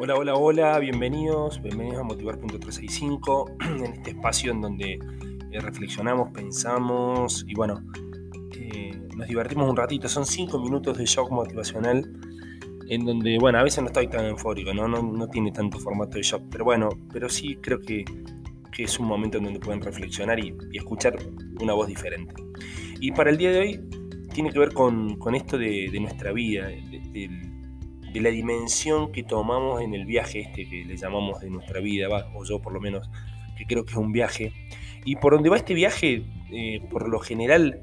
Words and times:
Hola, 0.00 0.14
hola, 0.14 0.36
hola, 0.36 0.78
bienvenidos, 0.78 1.60
bienvenidos 1.60 1.98
a 1.98 2.04
Motivar.365, 2.04 3.56
en 3.84 3.94
este 3.94 4.10
espacio 4.10 4.52
en 4.52 4.60
donde 4.60 4.92
eh, 5.50 5.60
reflexionamos, 5.60 6.30
pensamos 6.30 7.44
y 7.48 7.54
bueno, 7.54 7.82
eh, 8.56 8.92
nos 9.16 9.26
divertimos 9.26 9.68
un 9.68 9.76
ratito. 9.76 10.08
Son 10.08 10.24
cinco 10.24 10.60
minutos 10.60 10.96
de 10.98 11.04
shock 11.04 11.32
motivacional 11.32 12.08
en 12.88 13.04
donde, 13.04 13.38
bueno, 13.40 13.58
a 13.58 13.64
veces 13.64 13.80
no 13.80 13.88
estoy 13.88 14.06
tan 14.06 14.24
eufórico, 14.26 14.72
¿no? 14.72 14.86
No, 14.86 15.26
tiene 15.30 15.50
tanto 15.50 15.80
formato 15.80 16.16
de 16.16 16.22
shock, 16.22 16.44
pero 16.48 16.64
bueno, 16.64 16.90
pero 17.12 17.28
sí 17.28 17.56
creo 17.60 17.80
que, 17.80 18.04
es 18.78 19.00
un 19.00 19.06
momento 19.06 19.38
en 19.38 19.44
donde 19.46 19.58
pueden 19.58 19.82
reflexionar 19.82 20.38
y, 20.38 20.56
escuchar 20.74 21.16
una 21.60 21.72
voz 21.72 21.88
diferente. 21.88 22.36
Y 23.00 23.10
para 23.10 23.30
el 23.30 23.36
día 23.36 23.50
de 23.50 23.58
hoy 23.58 23.80
tiene 24.32 24.52
que 24.52 24.60
ver 24.60 24.72
con, 24.72 25.18
esto 25.34 25.58
de, 25.58 25.90
nuestra 25.98 26.30
vida, 26.30 26.68
del 26.68 27.12
de 27.12 27.57
la 28.14 28.30
dimensión 28.30 29.12
que 29.12 29.22
tomamos 29.22 29.80
en 29.82 29.94
el 29.94 30.04
viaje 30.04 30.40
este 30.40 30.68
que 30.68 30.84
le 30.84 30.96
llamamos 30.96 31.40
de 31.40 31.50
nuestra 31.50 31.80
vida, 31.80 32.08
o 32.34 32.44
yo 32.44 32.60
por 32.60 32.72
lo 32.72 32.80
menos, 32.80 33.08
que 33.56 33.66
creo 33.66 33.84
que 33.84 33.92
es 33.92 33.96
un 33.96 34.12
viaje. 34.12 34.52
Y 35.04 35.16
por 35.16 35.32
donde 35.32 35.50
va 35.50 35.56
este 35.56 35.74
viaje, 35.74 36.24
eh, 36.50 36.80
por 36.90 37.08
lo 37.08 37.18
general, 37.18 37.82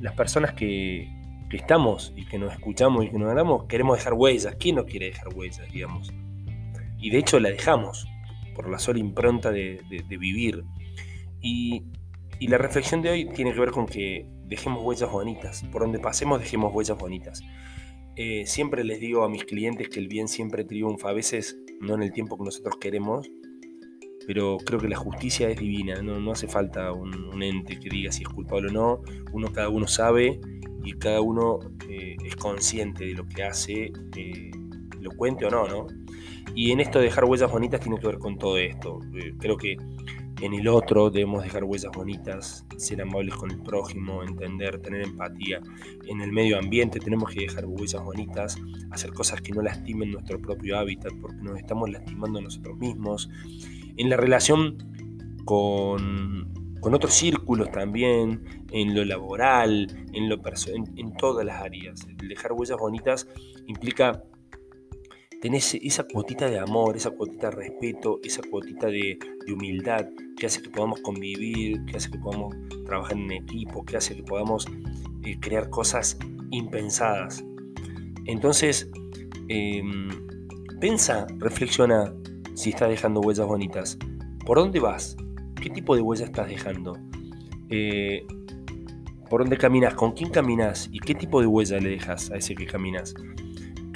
las 0.00 0.14
personas 0.14 0.54
que, 0.54 1.08
estamos 1.52 2.12
y 2.14 2.26
que 2.26 2.38
nos 2.38 2.52
escuchamos 2.52 3.04
y 3.04 3.10
que 3.10 3.18
nos 3.18 3.28
hablamos, 3.28 3.64
queremos 3.64 3.98
dejar 3.98 4.14
huellas. 4.14 4.54
¿Quién 4.54 4.76
no 4.76 4.86
quiere 4.86 5.06
dejar 5.06 5.34
huellas, 5.34 5.70
digamos? 5.72 6.12
Y 7.00 7.10
de 7.10 7.18
hecho 7.18 7.40
la 7.40 7.50
dejamos 7.50 8.06
por 8.54 8.70
la 8.70 8.78
sola 8.78 9.00
impronta 9.00 9.50
de, 9.50 9.80
vivir. 10.08 10.62
Y, 11.42 11.82
y 12.38 12.46
la 12.46 12.56
reflexión 12.56 13.02
de 13.02 13.10
hoy 13.10 13.28
tiene 13.34 13.52
que 13.52 13.58
ver 13.58 13.72
con 13.72 13.86
que 13.86 14.26
dejemos 14.44 14.84
huellas 14.84 15.10
bonitas. 15.10 15.64
Por 15.72 15.82
donde 15.82 15.98
pasemos, 15.98 16.38
dejemos 16.38 16.72
huellas 16.72 16.96
bonitas. 16.96 17.42
Eh, 18.22 18.44
siempre 18.44 18.84
les 18.84 19.00
digo 19.00 19.24
a 19.24 19.30
mis 19.30 19.46
clientes 19.46 19.88
que 19.88 19.98
el 19.98 20.06
bien 20.06 20.28
siempre 20.28 20.62
triunfa, 20.62 21.08
a 21.08 21.14
veces 21.14 21.58
no 21.80 21.94
en 21.94 22.02
el 22.02 22.12
tiempo 22.12 22.36
que 22.36 22.44
nosotros 22.44 22.76
queremos, 22.78 23.30
pero 24.26 24.58
creo 24.58 24.78
que 24.78 24.88
la 24.88 24.98
justicia 24.98 25.48
es 25.48 25.58
divina, 25.58 26.02
no, 26.02 26.30
hace 26.30 26.46
falta 26.46 26.92
un, 26.92 27.42
ente 27.42 27.80
que 27.80 27.88
diga 27.88 28.12
si 28.12 28.24
es 28.24 28.28
culpable 28.28 28.68
o 28.68 28.72
no, 28.72 29.00
uno 29.32 29.50
cada 29.50 29.70
uno 29.70 29.86
sabe 29.86 30.38
y 30.84 30.92
cada 30.98 31.22
uno 31.22 31.60
eh, 31.88 32.18
es 32.22 32.36
consciente 32.36 33.06
de 33.06 33.14
lo 33.14 33.26
que 33.26 33.42
hace, 33.42 33.90
eh, 34.14 34.50
lo 35.00 35.12
cuente 35.12 35.46
o 35.46 35.50
no, 35.50 35.66
¿no? 35.66 35.86
Y 36.54 36.72
en 36.72 36.80
esto 36.80 36.98
de 36.98 37.06
dejar 37.06 37.24
huellas 37.24 37.50
bonitas 37.50 37.80
tiene 37.80 37.98
que 37.98 38.06
ver 38.06 38.18
con 38.18 38.36
todo 38.36 38.58
esto. 38.58 38.98
creo 39.38 39.56
que 39.56 39.78
en 40.40 40.54
el 40.54 40.68
otro 40.68 41.10
debemos 41.10 41.42
dejar 41.42 41.64
huellas 41.64 41.92
bonitas, 41.92 42.64
ser 42.76 43.02
amables 43.02 43.34
con 43.34 43.50
el 43.50 43.58
prójimo, 43.58 44.22
entender, 44.22 44.80
tener 44.80 45.02
empatía. 45.02 45.60
En 46.06 46.20
el 46.20 46.32
medio 46.32 46.58
ambiente 46.58 46.98
tenemos 46.98 47.30
que 47.30 47.40
dejar 47.40 47.66
huellas 47.66 48.02
bonitas, 48.02 48.56
hacer 48.90 49.12
cosas 49.12 49.42
que 49.42 49.52
no 49.52 49.60
lastimen 49.60 50.10
nuestro 50.10 50.38
propio 50.40 50.78
hábitat 50.78 51.12
porque 51.20 51.42
nos 51.42 51.58
estamos 51.58 51.90
lastimando 51.90 52.40
nosotros 52.40 52.78
mismos. 52.78 53.28
En 53.96 54.08
la 54.08 54.16
relación 54.16 54.78
con, 55.44 56.50
otros 56.82 57.12
círculos 57.12 57.70
también, 57.70 58.64
en 58.72 58.94
lo 58.94 59.04
laboral, 59.04 59.88
en, 60.12 60.28
lo 60.28 60.36
en, 60.36 60.98
en 60.98 61.12
todas 61.14 61.44
las 61.44 61.62
áreas. 61.62 62.06
dejar 62.26 62.52
huellas 62.52 62.78
bonitas 62.78 63.28
implica 63.66 64.24
tenés 65.40 65.74
esa 65.74 66.04
cuotita 66.04 66.48
de 66.48 66.58
amor, 66.58 66.96
esa 66.96 67.10
cuotita 67.10 67.50
de 67.50 67.56
respeto, 67.56 68.20
esa 68.22 68.42
cuotita 68.42 68.86
de, 68.86 69.18
humildad 69.52 70.06
que 70.36 70.46
hace 70.46 70.62
que 70.62 70.70
podamos 70.70 71.00
convivir, 71.00 71.84
que 71.86 71.96
hace 71.96 72.10
que 72.10 72.18
podamos 72.18 72.54
trabajar 72.86 73.16
en 73.16 73.32
equipo, 73.32 73.84
que 73.84 73.96
hace 73.96 74.14
que 74.14 74.22
podamos 74.22 74.66
eh, 75.24 75.36
crear 75.40 75.68
cosas 75.70 76.18
impensadas. 76.50 77.44
Entonces, 78.26 78.88
eh, 79.48 79.82
pensa, 80.80 81.26
reflexiona 81.38 82.14
si 82.54 82.70
estás 82.70 82.90
dejando 82.90 83.20
huellas 83.20 83.46
bonitas. 83.46 83.98
¿Por 84.46 84.58
dónde 84.58 84.78
vas? 84.78 85.16
¿Qué 85.60 85.68
tipo 85.68 85.96
de 85.96 86.02
huella 86.02 86.26
estás 86.26 86.48
dejando? 86.48 86.96
Eh, 87.70 88.24
¿Por 89.28 89.40
dónde 89.42 89.56
caminas? 89.56 89.94
¿Con 89.94 90.12
quién 90.12 90.30
caminas? 90.30 90.88
¿Y 90.92 91.00
qué 91.00 91.14
tipo 91.14 91.40
de 91.40 91.46
huella 91.46 91.78
le 91.80 91.90
dejas 91.90 92.30
a 92.30 92.36
ese 92.36 92.54
que 92.54 92.66
caminas? 92.66 93.14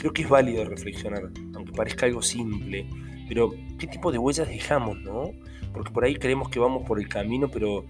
Creo 0.04 0.12
que 0.12 0.20
es 0.20 0.28
válido 0.28 0.66
reflexionar, 0.66 1.30
aunque 1.54 1.72
parezca 1.72 2.04
algo 2.04 2.20
simple, 2.20 2.86
pero 3.26 3.54
¿qué 3.78 3.86
tipo 3.86 4.12
de 4.12 4.18
huellas 4.18 4.46
dejamos, 4.46 4.98
no? 4.98 5.30
Porque 5.72 5.90
por 5.92 6.04
ahí 6.04 6.16
creemos 6.16 6.50
que 6.50 6.58
vamos 6.58 6.86
por 6.86 7.00
el 7.00 7.08
camino, 7.08 7.48
pero 7.50 7.86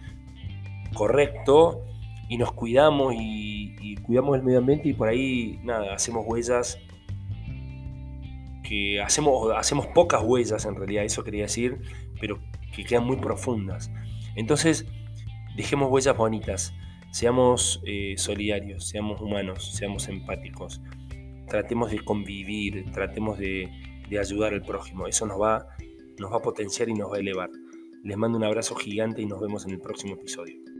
correcto, 0.94 1.82
y 2.28 2.38
nos 2.38 2.52
cuidamos 2.52 3.14
y, 3.18 3.96
cuidamos 4.06 4.36
el 4.36 4.44
medio 4.44 4.60
ambiente 4.60 4.90
y 4.90 4.92
por 4.92 5.08
ahí, 5.08 5.58
nada, 5.64 5.92
hacemos 5.92 6.24
huellas 6.24 6.78
que 8.62 9.00
hacemos, 9.00 9.52
hacemos 9.56 9.88
pocas 9.88 10.22
huellas 10.22 10.66
en 10.66 10.76
realidad, 10.76 11.02
eso 11.02 11.24
quería 11.24 11.42
decir, 11.42 11.80
pero 12.20 12.38
que 12.76 12.84
quedan 12.84 13.06
muy 13.06 13.16
profundas. 13.16 13.90
Entonces, 14.36 14.86
dejemos 15.56 15.90
huellas 15.90 16.16
bonitas, 16.16 16.74
seamos 17.10 17.82
eh, 17.84 18.14
solidarios, 18.18 18.86
seamos 18.86 19.20
humanos, 19.20 19.72
seamos 19.74 20.06
empáticos 20.06 20.80
tratemos 21.54 21.92
de 21.92 22.00
convivir, 22.00 22.84
tratemos 22.90 23.38
de, 23.38 23.70
ayudar 24.18 24.54
al 24.54 24.62
prójimo. 24.62 25.06
Eso 25.06 25.24
nos 25.24 25.40
va, 25.40 25.68
nos 26.18 26.32
va 26.32 26.36
a 26.38 26.42
potenciar 26.42 26.88
y 26.88 26.94
nos 26.94 27.12
va 27.12 27.16
a 27.16 27.20
elevar. 27.20 27.48
Les 28.02 28.16
mando 28.16 28.36
un 28.38 28.44
abrazo 28.44 28.74
gigante 28.74 29.22
y 29.22 29.26
nos 29.26 29.40
vemos 29.40 29.64
en 29.64 29.70
el 29.70 29.80
próximo 29.80 30.14
episodio. 30.14 30.73